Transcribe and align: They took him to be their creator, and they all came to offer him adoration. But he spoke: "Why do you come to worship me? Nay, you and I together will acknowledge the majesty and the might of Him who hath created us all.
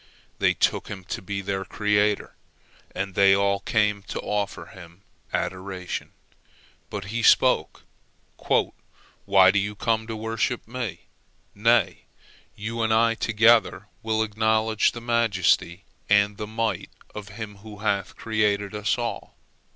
They 0.39 0.55
took 0.55 0.87
him 0.87 1.03
to 1.09 1.21
be 1.21 1.41
their 1.41 1.63
creator, 1.63 2.33
and 2.95 3.13
they 3.13 3.35
all 3.35 3.59
came 3.59 4.01
to 4.07 4.19
offer 4.21 4.65
him 4.65 5.03
adoration. 5.31 6.13
But 6.89 7.05
he 7.13 7.21
spoke: 7.21 7.83
"Why 9.25 9.51
do 9.51 9.59
you 9.59 9.75
come 9.75 10.07
to 10.07 10.15
worship 10.15 10.67
me? 10.67 11.01
Nay, 11.53 12.05
you 12.55 12.81
and 12.81 12.91
I 12.91 13.13
together 13.13 13.89
will 14.01 14.23
acknowledge 14.23 14.91
the 14.93 15.01
majesty 15.01 15.83
and 16.09 16.37
the 16.37 16.47
might 16.47 16.89
of 17.13 17.27
Him 17.27 17.57
who 17.57 17.77
hath 17.77 18.15
created 18.17 18.73
us 18.73 18.97
all. 18.97 19.35